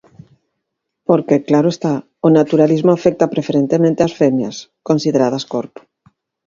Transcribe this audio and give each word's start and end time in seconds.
Porque, 1.07 1.43
claro 1.47 1.69
está, 1.75 1.93
o 2.27 2.29
naturalismo 2.37 2.91
afecta 2.93 3.31
preferentemente 3.33 4.05
ás 4.07 4.13
femias, 4.21 4.55
consideradas 4.89 5.43
corpo. 5.55 5.81